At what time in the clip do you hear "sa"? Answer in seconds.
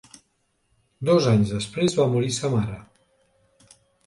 2.39-2.53